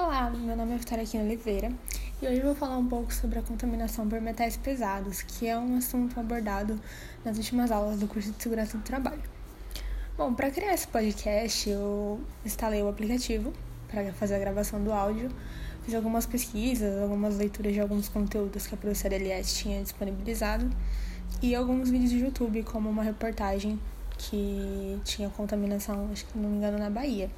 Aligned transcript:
Olá, 0.00 0.30
meu 0.30 0.56
nome 0.56 0.76
é 0.76 0.78
Vitória 0.78 1.02
Aquino 1.02 1.24
Oliveira 1.24 1.72
e 2.22 2.26
hoje 2.28 2.38
eu 2.38 2.44
vou 2.44 2.54
falar 2.54 2.78
um 2.78 2.86
pouco 2.86 3.12
sobre 3.12 3.40
a 3.40 3.42
contaminação 3.42 4.08
por 4.08 4.20
metais 4.20 4.56
pesados, 4.56 5.22
que 5.22 5.48
é 5.48 5.58
um 5.58 5.76
assunto 5.76 6.20
abordado 6.20 6.80
nas 7.24 7.36
últimas 7.36 7.72
aulas 7.72 7.98
do 7.98 8.06
curso 8.06 8.30
de 8.30 8.40
Segurança 8.40 8.78
do 8.78 8.84
Trabalho. 8.84 9.24
Bom, 10.16 10.32
para 10.34 10.52
criar 10.52 10.72
esse 10.72 10.86
podcast, 10.86 11.68
eu 11.68 12.20
instalei 12.44 12.80
o 12.80 12.88
aplicativo 12.88 13.52
para 13.90 14.12
fazer 14.12 14.36
a 14.36 14.38
gravação 14.38 14.80
do 14.84 14.92
áudio, 14.92 15.32
fiz 15.82 15.92
algumas 15.96 16.26
pesquisas, 16.26 17.02
algumas 17.02 17.36
leituras 17.36 17.72
de 17.72 17.80
alguns 17.80 18.08
conteúdos 18.08 18.68
que 18.68 18.76
a 18.76 18.78
professora 18.78 19.16
Eliette 19.16 19.52
tinha 19.52 19.82
disponibilizado 19.82 20.70
e 21.42 21.56
alguns 21.56 21.90
vídeos 21.90 22.10
de 22.10 22.20
YouTube, 22.20 22.62
como 22.62 22.88
uma 22.88 23.02
reportagem 23.02 23.80
que 24.16 25.00
tinha 25.04 25.28
contaminação, 25.28 26.08
acho 26.12 26.24
que 26.24 26.38
não 26.38 26.50
me 26.50 26.58
engano, 26.58 26.78
na 26.78 26.88
Bahia. 26.88 27.28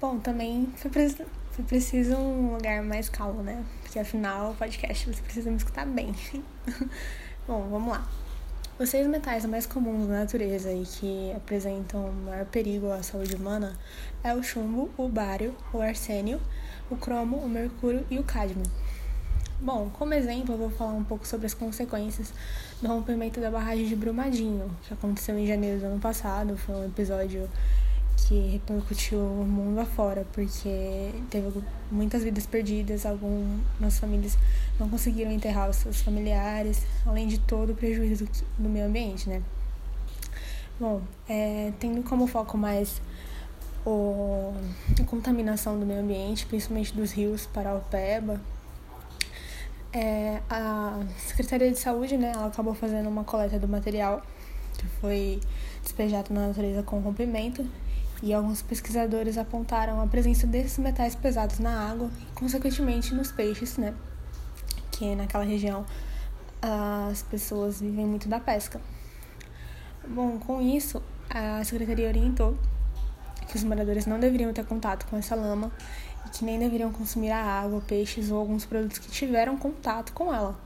Bom, 0.00 0.20
também 0.20 0.72
foi, 0.76 0.90
pre 0.92 1.08
foi 1.50 1.64
preciso 1.64 2.14
um 2.14 2.54
lugar 2.54 2.84
mais 2.84 3.08
calmo, 3.08 3.42
né? 3.42 3.64
Porque 3.82 3.98
afinal, 3.98 4.52
o 4.52 4.54
podcast 4.54 5.12
você 5.12 5.20
precisa 5.20 5.50
me 5.50 5.56
escutar 5.56 5.84
bem. 5.84 6.14
Bom, 7.48 7.66
vamos 7.68 7.90
lá. 7.90 8.08
Os 8.78 8.90
seis 8.90 9.08
metais 9.08 9.44
mais 9.44 9.66
comuns 9.66 10.06
na 10.06 10.20
natureza 10.20 10.72
e 10.72 10.84
que 10.84 11.32
apresentam 11.36 12.12
maior 12.12 12.46
perigo 12.46 12.92
à 12.92 13.02
saúde 13.02 13.34
humana 13.34 13.76
é 14.22 14.32
o 14.32 14.40
chumbo, 14.40 14.88
o 14.96 15.08
bário, 15.08 15.52
o 15.72 15.80
arsênio, 15.80 16.40
o 16.88 16.96
cromo, 16.96 17.38
o 17.38 17.48
mercúrio 17.48 18.06
e 18.08 18.20
o 18.20 18.22
cádmio. 18.22 18.70
Bom, 19.60 19.90
como 19.90 20.14
exemplo, 20.14 20.54
eu 20.54 20.58
vou 20.58 20.70
falar 20.70 20.92
um 20.92 21.02
pouco 21.02 21.26
sobre 21.26 21.46
as 21.46 21.54
consequências 21.54 22.32
do 22.80 22.86
rompimento 22.86 23.40
da 23.40 23.50
barragem 23.50 23.88
de 23.88 23.96
Brumadinho, 23.96 24.70
que 24.86 24.94
aconteceu 24.94 25.36
em 25.36 25.44
janeiro 25.44 25.80
do 25.80 25.86
ano 25.86 25.98
passado. 25.98 26.56
Foi 26.56 26.76
um 26.76 26.84
episódio 26.84 27.50
que 28.26 28.48
repercutiu 28.48 29.18
o 29.18 29.44
mundo 29.44 29.78
afora, 29.78 30.26
porque 30.32 31.12
teve 31.30 31.62
muitas 31.90 32.22
vidas 32.24 32.46
perdidas, 32.46 33.06
algumas 33.06 33.98
famílias 33.98 34.36
não 34.78 34.88
conseguiram 34.88 35.30
enterrar 35.30 35.70
os 35.70 35.76
seus 35.76 36.02
familiares, 36.02 36.84
além 37.06 37.28
de 37.28 37.38
todo 37.38 37.72
o 37.72 37.74
prejuízo 37.74 38.28
do, 38.58 38.68
meio 38.68 38.86
ambiente, 38.86 39.28
né? 39.28 39.42
Bom, 40.80 41.00
é, 41.28 41.72
tendo 41.78 42.02
como 42.02 42.26
foco 42.26 42.58
mais 42.58 43.00
o, 43.86 44.52
a 45.00 45.04
contaminação 45.04 45.78
do 45.78 45.86
meio 45.86 46.00
ambiente, 46.00 46.44
principalmente 46.46 46.94
dos 46.94 47.12
rios 47.12 47.46
Paraupeba, 47.46 48.40
é, 49.92 50.40
a 50.50 51.00
Secretaria 51.18 51.70
de 51.70 51.78
Saúde, 51.78 52.16
né, 52.16 52.32
ela 52.34 52.46
acabou 52.46 52.74
fazendo 52.74 53.08
uma 53.08 53.24
coleta 53.24 53.58
do 53.58 53.66
material 53.66 54.22
que 54.76 54.86
foi 55.00 55.40
despejado 55.82 56.32
na 56.32 56.48
natureza 56.48 56.82
com 56.82 57.00
rompimento 57.00 57.66
e 58.22 58.34
alguns 58.34 58.62
pesquisadores 58.62 59.38
apontaram 59.38 60.00
a 60.00 60.06
presença 60.06 60.46
desses 60.46 60.78
metais 60.78 61.14
pesados 61.14 61.58
na 61.58 61.90
água 61.90 62.10
e, 62.20 62.34
consequentemente, 62.34 63.14
nos 63.14 63.30
peixes, 63.30 63.76
né? 63.76 63.94
Que 64.90 65.14
naquela 65.14 65.44
região 65.44 65.86
as 66.60 67.22
pessoas 67.22 67.80
vivem 67.80 68.06
muito 68.06 68.28
da 68.28 68.40
pesca. 68.40 68.80
Bom, 70.06 70.38
com 70.38 70.60
isso, 70.60 71.02
a 71.30 71.62
secretaria 71.62 72.08
orientou 72.08 72.56
que 73.48 73.56
os 73.56 73.64
moradores 73.64 74.06
não 74.06 74.18
deveriam 74.18 74.52
ter 74.52 74.64
contato 74.64 75.06
com 75.06 75.16
essa 75.16 75.34
lama 75.34 75.70
e 76.26 76.30
que 76.30 76.44
nem 76.44 76.58
deveriam 76.58 76.92
consumir 76.92 77.30
a 77.30 77.42
água, 77.42 77.80
peixes 77.80 78.30
ou 78.30 78.38
alguns 78.38 78.64
produtos 78.64 78.98
que 78.98 79.10
tiveram 79.10 79.56
contato 79.56 80.12
com 80.12 80.34
ela, 80.34 80.58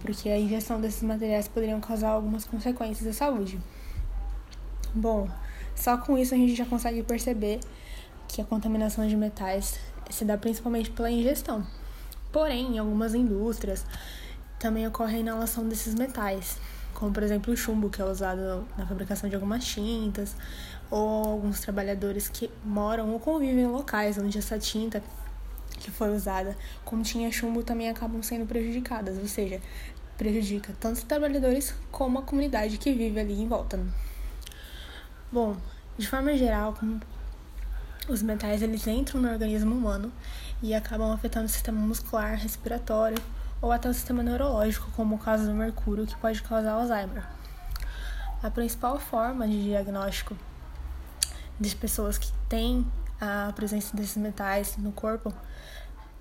porque 0.00 0.28
a 0.28 0.38
ingestão 0.38 0.80
desses 0.80 1.02
materiais 1.02 1.46
poderiam 1.48 1.80
causar 1.80 2.10
algumas 2.10 2.44
consequências 2.44 3.06
à 3.06 3.12
saúde. 3.12 3.60
Bom, 4.94 5.28
só 5.74 5.96
com 5.96 6.16
isso 6.16 6.34
a 6.34 6.36
gente 6.36 6.54
já 6.54 6.64
consegue 6.64 7.02
perceber 7.02 7.60
que 8.28 8.40
a 8.40 8.44
contaminação 8.44 9.06
de 9.06 9.16
metais 9.16 9.78
se 10.10 10.24
dá 10.24 10.36
principalmente 10.36 10.90
pela 10.90 11.10
ingestão. 11.10 11.66
Porém, 12.32 12.76
em 12.76 12.78
algumas 12.78 13.14
indústrias 13.14 13.84
também 14.58 14.86
ocorre 14.86 15.16
a 15.16 15.20
inalação 15.20 15.68
desses 15.68 15.94
metais, 15.94 16.58
como 16.94 17.12
por 17.12 17.22
exemplo 17.22 17.52
o 17.52 17.56
chumbo, 17.56 17.90
que 17.90 18.00
é 18.00 18.04
usado 18.04 18.66
na 18.76 18.86
fabricação 18.86 19.28
de 19.28 19.34
algumas 19.34 19.64
tintas, 19.64 20.34
ou 20.90 21.24
alguns 21.24 21.60
trabalhadores 21.60 22.28
que 22.28 22.50
moram 22.64 23.12
ou 23.12 23.20
convivem 23.20 23.64
em 23.64 23.66
locais 23.66 24.16
onde 24.18 24.38
essa 24.38 24.58
tinta 24.58 25.02
que 25.78 25.90
foi 25.90 26.14
usada 26.14 26.56
continha 26.84 27.30
chumbo 27.30 27.62
também 27.62 27.90
acabam 27.90 28.22
sendo 28.22 28.46
prejudicadas, 28.46 29.18
ou 29.18 29.28
seja, 29.28 29.60
prejudica 30.16 30.74
tanto 30.80 30.96
os 30.96 31.02
trabalhadores 31.02 31.74
como 31.90 32.18
a 32.18 32.22
comunidade 32.22 32.78
que 32.78 32.92
vive 32.92 33.20
ali 33.20 33.40
em 33.40 33.48
volta. 33.48 33.78
Bom, 35.34 35.56
de 35.98 36.06
forma 36.06 36.36
geral, 36.36 36.78
os 38.08 38.22
metais 38.22 38.62
eles 38.62 38.86
entram 38.86 39.20
no 39.20 39.28
organismo 39.28 39.74
humano 39.74 40.12
e 40.62 40.72
acabam 40.72 41.10
afetando 41.12 41.46
o 41.46 41.48
sistema 41.48 41.80
muscular, 41.80 42.36
respiratório 42.36 43.20
ou 43.60 43.72
até 43.72 43.88
o 43.88 43.92
sistema 43.92 44.22
neurológico, 44.22 44.92
como 44.92 45.16
o 45.16 45.18
caso 45.18 45.44
do 45.46 45.52
mercúrio, 45.52 46.06
que 46.06 46.16
pode 46.18 46.40
causar 46.40 46.74
Alzheimer. 46.74 47.26
A 48.44 48.48
principal 48.48 48.96
forma 49.00 49.48
de 49.48 49.60
diagnóstico 49.64 50.36
de 51.58 51.74
pessoas 51.74 52.16
que 52.16 52.30
têm 52.48 52.86
a 53.20 53.52
presença 53.56 53.96
desses 53.96 54.16
metais 54.16 54.76
no 54.76 54.92
corpo 54.92 55.34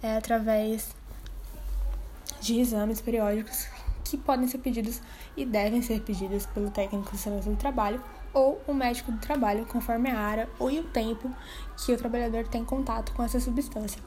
é 0.02 0.18
através 0.18 0.90
de 2.41 2.59
exames 2.59 3.00
periódicos 3.00 3.68
que 4.03 4.18
podem 4.18 4.47
ser 4.47 4.57
pedidos 4.57 5.02
e 5.38 5.46
devem 5.46 5.84
ser 5.84 6.02
pedidos 6.02 6.47
pelo 6.47 6.72
técnico 6.72 7.12
de 7.12 7.18
segurança 7.19 7.52
do 7.52 7.56
trabalho 7.56 8.02
ou 8.33 8.61
o 8.67 8.73
médico 8.73 9.11
do 9.11 9.19
trabalho, 9.19 9.66
conforme 9.66 10.09
a 10.09 10.17
área 10.17 10.49
ou 10.57 10.69
o 10.69 10.83
tempo 10.83 11.31
que 11.77 11.91
o 11.91 11.97
trabalhador 11.97 12.47
tem 12.47 12.66
contato 12.66 13.13
com 13.13 13.23
essa 13.23 13.39
substância. 13.39 14.01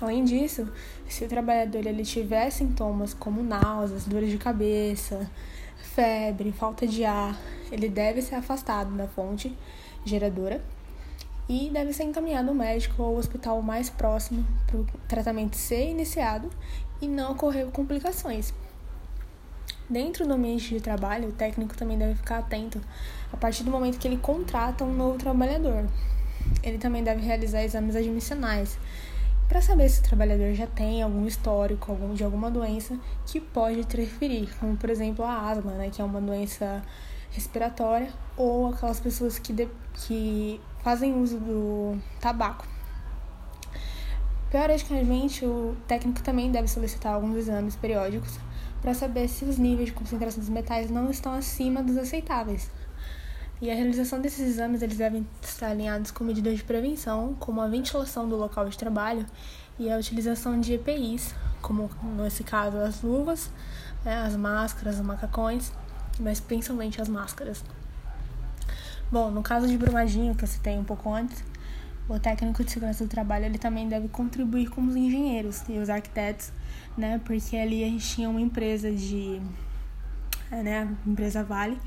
Além 0.00 0.24
disso, 0.24 0.70
se 1.08 1.24
o 1.24 1.28
trabalhador 1.28 1.86
ele 1.86 2.02
tiver 2.02 2.50
sintomas 2.50 3.14
como 3.14 3.42
náuseas, 3.42 4.04
dores 4.04 4.30
de 4.30 4.38
cabeça, 4.38 5.30
febre, 5.76 6.50
falta 6.50 6.86
de 6.86 7.04
ar, 7.04 7.38
ele 7.70 7.88
deve 7.88 8.20
ser 8.20 8.34
afastado 8.34 8.94
da 8.96 9.06
fonte 9.06 9.56
geradora 10.04 10.62
e 11.48 11.70
deve 11.70 11.92
ser 11.92 12.04
encaminhado 12.04 12.48
ao 12.48 12.54
médico 12.54 13.02
ou 13.02 13.10
ao 13.10 13.16
hospital 13.16 13.62
mais 13.62 13.88
próximo 13.88 14.44
para 14.66 14.78
o 14.78 14.86
tratamento 15.06 15.56
ser 15.56 15.90
iniciado 15.90 16.50
e 17.00 17.06
não 17.06 17.32
ocorrer 17.32 17.66
complicações. 17.66 18.52
Dentro 19.88 20.26
do 20.26 20.32
ambiente 20.32 20.70
de 20.70 20.80
trabalho, 20.80 21.28
o 21.28 21.32
técnico 21.32 21.76
também 21.76 21.98
deve 21.98 22.14
ficar 22.14 22.38
atento 22.38 22.80
a 23.30 23.36
partir 23.36 23.64
do 23.64 23.70
momento 23.70 23.98
que 23.98 24.08
ele 24.08 24.16
contrata 24.16 24.82
um 24.82 24.94
novo 24.94 25.18
trabalhador. 25.18 25.84
Ele 26.62 26.78
também 26.78 27.04
deve 27.04 27.20
realizar 27.20 27.62
exames 27.62 27.94
admissionais 27.94 28.78
para 29.46 29.60
saber 29.60 29.88
se 29.90 30.00
o 30.00 30.02
trabalhador 30.02 30.54
já 30.54 30.66
tem 30.66 31.02
algum 31.02 31.26
histórico 31.26 31.92
algum, 31.92 32.14
de 32.14 32.24
alguma 32.24 32.50
doença 32.50 32.98
que 33.26 33.38
pode 33.38 33.80
interferir, 33.80 34.48
como 34.58 34.74
por 34.74 34.88
exemplo 34.88 35.22
a 35.22 35.50
asma, 35.50 35.72
né, 35.72 35.90
que 35.92 36.00
é 36.00 36.04
uma 36.04 36.20
doença 36.20 36.82
respiratória, 37.30 38.08
ou 38.38 38.68
aquelas 38.68 39.00
pessoas 39.00 39.38
que, 39.38 39.52
de, 39.52 39.68
que 39.92 40.60
fazem 40.82 41.14
uso 41.14 41.38
do 41.38 41.98
tabaco. 42.20 42.66
Periodicamente, 44.50 45.44
o 45.44 45.76
técnico 45.86 46.22
também 46.22 46.50
deve 46.50 46.68
solicitar 46.68 47.14
alguns 47.14 47.36
exames 47.36 47.76
periódicos 47.76 48.38
para 48.84 48.92
saber 48.92 49.28
se 49.28 49.46
os 49.46 49.56
níveis 49.56 49.86
de 49.86 49.94
concentração 49.94 50.40
dos 50.40 50.50
metais 50.50 50.90
não 50.90 51.10
estão 51.10 51.32
acima 51.32 51.82
dos 51.82 51.96
aceitáveis. 51.96 52.70
E 53.58 53.70
a 53.70 53.74
realização 53.74 54.20
desses 54.20 54.46
exames 54.46 54.82
eles 54.82 54.98
devem 54.98 55.26
estar 55.42 55.68
alinhados 55.68 56.10
com 56.10 56.22
medidas 56.22 56.58
de 56.58 56.62
prevenção, 56.62 57.34
como 57.40 57.62
a 57.62 57.66
ventilação 57.66 58.28
do 58.28 58.36
local 58.36 58.68
de 58.68 58.76
trabalho 58.76 59.24
e 59.78 59.90
a 59.90 59.96
utilização 59.96 60.60
de 60.60 60.74
EPIs, 60.74 61.34
como 61.62 61.88
nesse 62.18 62.44
caso 62.44 62.76
as 62.76 63.00
luvas, 63.00 63.50
né, 64.04 64.20
as 64.20 64.36
máscaras, 64.36 64.96
os 64.96 65.06
macacões, 65.06 65.72
mas 66.20 66.38
principalmente 66.38 67.00
as 67.00 67.08
máscaras. 67.08 67.64
Bom, 69.10 69.30
no 69.30 69.42
caso 69.42 69.66
de 69.66 69.78
Brumadinho, 69.78 70.34
que 70.34 70.44
eu 70.44 70.48
citei 70.48 70.76
um 70.76 70.84
pouco 70.84 71.10
antes, 71.10 71.42
o 72.08 72.18
técnico 72.18 72.62
de 72.62 72.70
segurança 72.70 73.04
do 73.04 73.08
trabalho 73.08 73.46
ele 73.46 73.58
também 73.58 73.88
deve 73.88 74.08
contribuir 74.08 74.68
com 74.68 74.82
os 74.82 74.94
engenheiros 74.94 75.62
e 75.68 75.78
os 75.78 75.88
arquitetos, 75.88 76.52
né? 76.96 77.20
Porque 77.24 77.56
ali 77.56 77.82
a 77.82 77.86
gente 77.86 78.06
tinha 78.06 78.28
uma 78.28 78.40
empresa 78.40 78.90
de, 78.90 79.40
né? 80.50 80.94
Empresa 81.06 81.42
Vale 81.42 81.78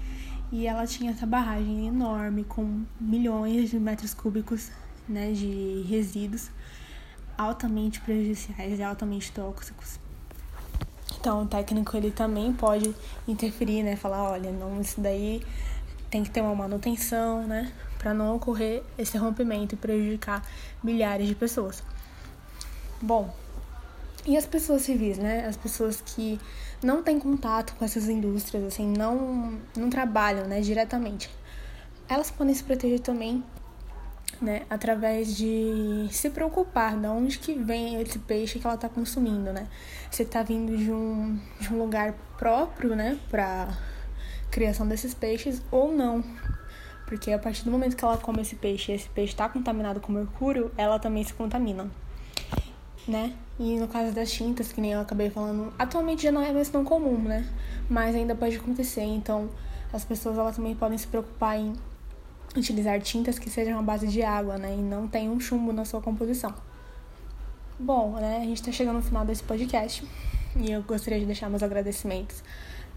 e 0.51 0.65
ela 0.65 0.87
tinha 0.87 1.11
essa 1.11 1.25
barragem 1.25 1.87
enorme 1.87 2.43
com 2.43 2.83
milhões 2.99 3.69
de 3.69 3.79
metros 3.79 4.13
cúbicos, 4.13 4.71
né? 5.07 5.31
De 5.31 5.85
resíduos 5.87 6.49
altamente 7.37 8.01
prejudiciais 8.01 8.79
e 8.79 8.83
altamente 8.83 9.31
tóxicos. 9.31 9.99
Então, 11.19 11.43
o 11.43 11.47
técnico 11.47 11.95
ele 11.95 12.09
também 12.09 12.51
pode 12.53 12.93
interferir, 13.27 13.83
né? 13.83 13.95
Falar, 13.95 14.23
olha, 14.31 14.51
não, 14.51 14.81
isso 14.81 14.99
daí 14.99 15.45
tem 16.09 16.23
que 16.23 16.29
ter 16.31 16.41
uma 16.41 16.55
manutenção, 16.55 17.45
né? 17.45 17.71
Para 17.97 18.13
não 18.13 18.35
ocorrer 18.35 18.83
esse 18.97 19.17
rompimento 19.17 19.75
e 19.75 19.77
prejudicar 19.77 20.43
milhares 20.83 21.27
de 21.27 21.35
pessoas. 21.35 21.83
Bom, 23.01 23.33
e 24.25 24.35
as 24.35 24.45
pessoas 24.45 24.81
civis, 24.81 25.17
né? 25.17 25.45
As 25.47 25.55
pessoas 25.55 26.01
que 26.01 26.39
não 26.83 27.01
têm 27.01 27.19
contato 27.19 27.73
com 27.75 27.85
essas 27.85 28.07
indústrias, 28.09 28.63
assim, 28.63 28.93
não, 28.97 29.57
não 29.75 29.89
trabalham, 29.89 30.45
né, 30.45 30.61
diretamente. 30.61 31.29
Elas 32.09 32.29
podem 32.29 32.53
se 32.53 32.63
proteger 32.63 32.99
também 32.99 33.43
né, 34.41 34.63
através 34.69 35.35
de 35.35 36.07
se 36.11 36.29
preocupar 36.29 36.95
de 36.97 37.07
onde 37.07 37.39
que 37.39 37.53
vem 37.53 37.99
esse 38.01 38.19
peixe 38.19 38.59
que 38.59 38.67
ela 38.67 38.75
está 38.75 38.87
consumindo, 38.87 39.51
né? 39.51 39.67
Se 40.11 40.23
está 40.23 40.43
vindo 40.43 40.77
de 40.77 40.91
um, 40.91 41.39
de 41.59 41.73
um 41.73 41.79
lugar 41.79 42.13
próprio, 42.37 42.95
né, 42.95 43.17
para 43.29 43.69
criação 44.51 44.87
desses 44.87 45.13
peixes 45.13 45.61
ou 45.71 45.91
não. 45.91 46.23
Porque 47.07 47.31
a 47.31 47.39
partir 47.39 47.63
do 47.63 47.71
momento 47.71 47.95
que 47.95 48.03
ela 48.03 48.17
come 48.17 48.41
esse 48.41 48.55
peixe 48.57 48.91
e 48.91 48.95
esse 48.95 49.07
peixe 49.07 49.31
está 49.31 49.47
contaminado 49.47 50.01
com 50.01 50.11
mercúrio, 50.11 50.69
ela 50.77 50.99
também 50.99 51.23
se 51.23 51.33
contamina, 51.33 51.89
né? 53.07 53.33
E 53.57 53.79
no 53.79 53.87
caso 53.87 54.13
das 54.13 54.29
tintas, 54.29 54.73
que 54.73 54.81
nem 54.81 54.91
eu 54.91 54.99
acabei 54.99 55.29
falando, 55.29 55.73
atualmente 55.79 56.23
já 56.23 56.33
não 56.33 56.41
é 56.41 56.51
mais 56.51 56.67
tão 56.67 56.83
comum, 56.83 57.17
né? 57.17 57.47
Mas 57.89 58.13
ainda 58.13 58.35
pode 58.35 58.57
acontecer, 58.57 59.03
então 59.03 59.49
as 59.93 60.03
pessoas 60.03 60.37
elas 60.37 60.57
também 60.57 60.75
podem 60.75 60.97
se 60.97 61.07
preocupar 61.07 61.57
em 61.57 61.73
utilizar 62.57 62.99
tintas 63.01 63.39
que 63.39 63.49
sejam 63.49 63.79
à 63.79 63.81
base 63.81 64.07
de 64.09 64.21
água, 64.21 64.57
né? 64.57 64.75
E 64.77 64.81
não 64.81 65.07
tenham 65.07 65.39
chumbo 65.39 65.71
na 65.71 65.85
sua 65.85 66.01
composição. 66.01 66.53
Bom, 67.79 68.15
né? 68.19 68.39
A 68.41 68.45
gente 68.45 68.57
está 68.57 68.71
chegando 68.73 68.97
no 68.97 69.01
final 69.01 69.23
desse 69.23 69.43
podcast 69.43 70.05
e 70.57 70.71
eu 70.71 70.83
gostaria 70.83 71.21
de 71.21 71.25
deixar 71.25 71.49
meus 71.49 71.63
agradecimentos 71.63 72.43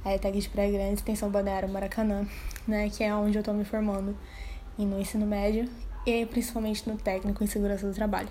à 0.05 0.15
ETEC 0.15 0.41
de 0.41 0.49
Praia 0.49 0.71
Grande, 0.73 0.95
Extensão 0.95 1.31
Balneário 1.31 1.69
Maracanã, 1.69 2.27
né? 2.67 2.89
Que 2.91 3.05
é 3.05 3.15
onde 3.15 3.37
eu 3.37 3.41
estou 3.41 3.55
me 3.55 3.65
formando 3.65 4.17
e 4.79 4.85
no 4.85 5.01
ensino 5.01 5.27
médio 5.27 5.69
e 6.07 6.25
principalmente 6.27 6.89
no 6.89 6.97
técnico 6.97 7.45
em 7.45 7.47
segurança 7.47 7.87
do 7.87 7.95
trabalho. 7.95 8.29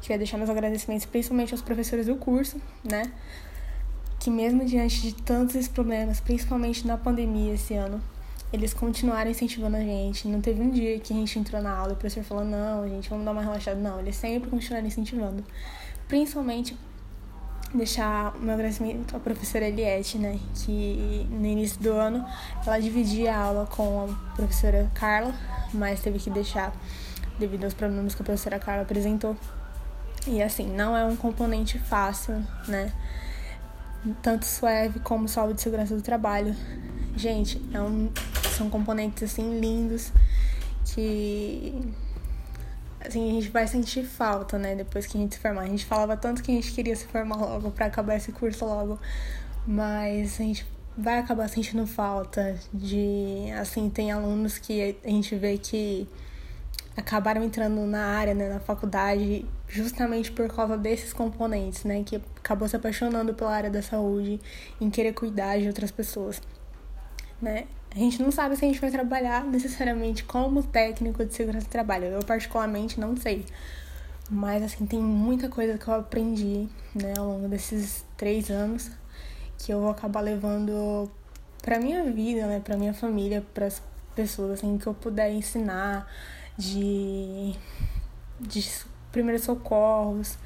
Queria 0.00 0.18
deixar 0.18 0.36
meus 0.36 0.50
agradecimentos 0.50 1.06
principalmente 1.06 1.52
aos 1.52 1.62
professores 1.62 2.06
do 2.06 2.16
curso, 2.16 2.60
né? 2.84 3.12
Que 4.18 4.30
mesmo 4.30 4.64
diante 4.64 5.00
de 5.02 5.14
tantos 5.14 5.68
problemas, 5.68 6.20
principalmente 6.20 6.86
na 6.86 6.96
pandemia 6.96 7.54
esse 7.54 7.74
ano, 7.74 8.00
eles 8.52 8.74
continuaram 8.74 9.30
incentivando 9.30 9.76
a 9.76 9.80
gente. 9.80 10.28
Não 10.28 10.40
teve 10.40 10.60
um 10.60 10.70
dia 10.70 10.98
que 11.00 11.12
a 11.12 11.16
gente 11.16 11.38
entrou 11.38 11.62
na 11.62 11.74
aula 11.74 11.92
e 11.92 11.94
o 11.94 11.96
professor 11.96 12.22
falou, 12.22 12.44
não, 12.44 12.86
gente, 12.88 13.08
vamos 13.08 13.24
dar 13.24 13.32
uma 13.32 13.42
relaxada. 13.42 13.80
Não, 13.80 13.98
eles 13.98 14.14
sempre 14.14 14.50
continuaram 14.50 14.86
incentivando. 14.86 15.42
Principalmente 16.06 16.76
deixar 17.74 18.34
o 18.36 18.40
meu 18.40 18.54
agradecimento 18.54 19.16
à 19.16 19.20
professora 19.20 19.66
Eliette, 19.66 20.18
né? 20.18 20.38
Que 20.54 21.26
no 21.30 21.46
início 21.46 21.80
do 21.80 21.92
ano 21.92 22.24
ela 22.66 22.78
dividia 22.78 23.34
a 23.34 23.38
aula 23.38 23.66
com 23.66 24.08
a 24.10 24.34
professora 24.36 24.90
Carla, 24.94 25.34
mas 25.72 26.00
teve 26.00 26.18
que 26.18 26.30
deixar 26.30 26.72
devido 27.38 27.64
aos 27.64 27.74
problemas 27.74 28.14
que 28.14 28.22
a 28.22 28.24
professora 28.24 28.58
Carla 28.58 28.82
apresentou. 28.82 29.36
E 30.26 30.42
assim, 30.42 30.66
não 30.66 30.96
é 30.96 31.04
um 31.04 31.16
componente 31.16 31.78
fácil, 31.78 32.42
né? 32.68 32.92
Tanto 34.20 34.44
SWEV 34.44 35.00
como 35.00 35.28
salvo 35.28 35.54
de 35.54 35.62
segurança 35.62 35.94
do 35.94 36.02
trabalho. 36.02 36.54
Gente, 37.16 37.60
é 37.72 37.80
um 37.80 38.10
são 38.52 38.68
componentes 38.68 39.22
assim 39.22 39.58
lindos 39.58 40.12
que 40.84 41.74
assim 43.06 43.30
a 43.30 43.32
gente 43.34 43.48
vai 43.48 43.66
sentir 43.66 44.04
falta, 44.04 44.58
né, 44.58 44.74
depois 44.74 45.06
que 45.06 45.16
a 45.16 45.20
gente 45.20 45.34
se 45.34 45.40
formar. 45.40 45.62
A 45.62 45.66
gente 45.66 45.84
falava 45.84 46.16
tanto 46.16 46.42
que 46.42 46.50
a 46.50 46.54
gente 46.54 46.72
queria 46.72 46.96
se 46.96 47.06
formar 47.06 47.36
logo 47.36 47.70
para 47.70 47.86
acabar 47.86 48.16
esse 48.16 48.32
curso 48.32 48.64
logo, 48.64 48.98
mas 49.66 50.40
a 50.40 50.44
gente 50.44 50.66
vai 50.96 51.18
acabar 51.18 51.48
sentindo 51.48 51.86
falta 51.86 52.58
de 52.72 53.50
assim, 53.58 53.88
tem 53.88 54.12
alunos 54.12 54.58
que 54.58 54.96
a 55.04 55.08
gente 55.08 55.34
vê 55.36 55.56
que 55.56 56.06
acabaram 56.96 57.42
entrando 57.42 57.80
na 57.86 58.04
área, 58.04 58.34
né, 58.34 58.48
na 58.48 58.60
faculdade, 58.60 59.46
justamente 59.68 60.30
por 60.30 60.48
causa 60.48 60.76
desses 60.76 61.12
componentes, 61.12 61.84
né, 61.84 62.02
que 62.04 62.16
acabou 62.16 62.68
se 62.68 62.76
apaixonando 62.76 63.32
pela 63.34 63.54
área 63.54 63.70
da 63.70 63.82
saúde, 63.82 64.40
em 64.80 64.90
querer 64.90 65.14
cuidar 65.14 65.58
de 65.58 65.66
outras 65.66 65.90
pessoas, 65.90 66.40
né? 67.40 67.64
A 67.94 67.98
gente 67.98 68.22
não 68.22 68.32
sabe 68.32 68.56
se 68.56 68.64
a 68.64 68.68
gente 68.68 68.80
vai 68.80 68.90
trabalhar 68.90 69.44
necessariamente 69.44 70.24
como 70.24 70.62
técnico 70.62 71.24
de 71.26 71.34
segurança 71.34 71.66
do 71.66 71.70
trabalho. 71.70 72.06
Eu, 72.06 72.20
particularmente, 72.20 72.98
não 72.98 73.14
sei. 73.14 73.44
Mas, 74.30 74.62
assim, 74.62 74.86
tem 74.86 74.98
muita 74.98 75.50
coisa 75.50 75.76
que 75.76 75.86
eu 75.86 75.94
aprendi, 75.94 76.68
né, 76.94 77.12
ao 77.18 77.26
longo 77.26 77.48
desses 77.48 78.02
três 78.16 78.50
anos 78.50 78.90
que 79.58 79.72
eu 79.72 79.80
vou 79.80 79.90
acabar 79.90 80.20
levando 80.22 81.10
pra 81.60 81.78
minha 81.78 82.02
vida, 82.10 82.46
né, 82.46 82.60
pra 82.60 82.78
minha 82.78 82.94
família, 82.94 83.44
pras 83.52 83.82
pessoas, 84.16 84.52
assim, 84.52 84.78
que 84.78 84.86
eu 84.86 84.94
puder 84.94 85.30
ensinar 85.30 86.10
de, 86.56 87.54
de 88.40 88.66
primeiros 89.12 89.44
socorros, 89.44 90.38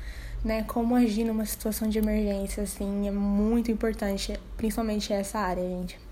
né, 0.44 0.64
como 0.64 0.96
agir 0.96 1.25
numa 1.25 1.46
situação 1.46 1.88
de 1.88 1.98
emergência, 1.98 2.64
assim, 2.64 3.06
é 3.06 3.12
muito 3.12 3.70
importante, 3.70 4.38
principalmente 4.56 5.12
essa 5.12 5.38
área, 5.38 5.62
gente. 5.62 6.06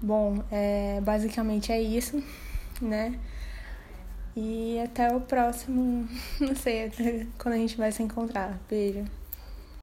Bom, 0.00 0.42
é, 0.50 1.00
basicamente 1.00 1.72
é 1.72 1.80
isso, 1.80 2.22
né? 2.80 3.18
E 4.36 4.80
até 4.80 5.14
o 5.14 5.20
próximo, 5.20 6.08
não 6.40 6.54
sei, 6.56 6.90
quando 7.38 7.54
a 7.54 7.58
gente 7.58 7.76
vai 7.76 7.92
se 7.92 8.02
encontrar. 8.02 8.58
Beijo. 8.68 9.04